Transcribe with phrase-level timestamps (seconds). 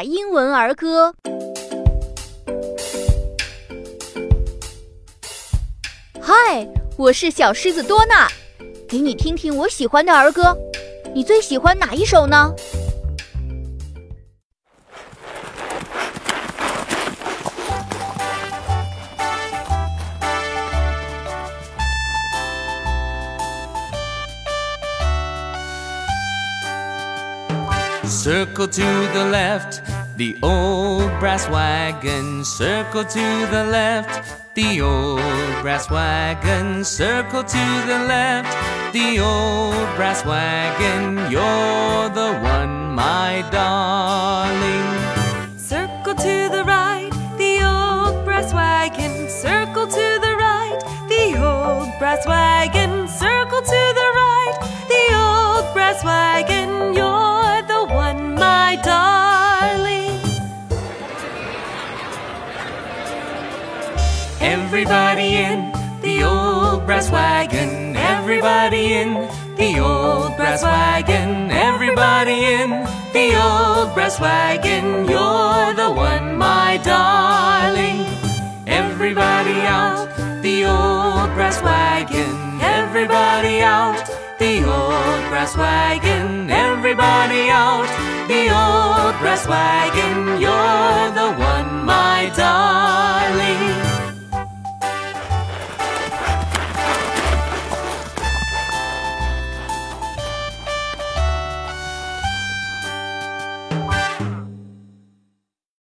[0.00, 1.12] 英文儿歌。
[6.20, 8.28] 嗨，我是小狮子多纳，
[8.88, 10.56] 给你听听我喜欢的儿歌。
[11.12, 12.54] 你最喜欢哪一首呢
[28.12, 29.82] ？Circle to the left,
[30.16, 32.44] the old brass wagon.
[32.44, 35.20] Circle to the left, the old
[35.62, 36.84] brass wagon.
[36.84, 38.52] Circle to the left,
[38.92, 41.16] the old brass wagon.
[41.30, 44.11] You're the one, my darling.
[64.42, 67.96] Everybody in the old brass wagon.
[67.96, 69.14] Everybody in
[69.56, 71.52] the old brass wagon.
[71.52, 72.70] Everybody in
[73.12, 75.08] the old brass wagon.
[75.08, 78.04] You're the one, my darling.
[78.66, 80.08] Everybody out
[80.42, 82.60] the old brass wagon.
[82.60, 84.04] Everybody out
[84.40, 86.50] the old brass wagon.
[86.50, 87.86] Everybody out
[88.26, 90.21] the old brass wagon.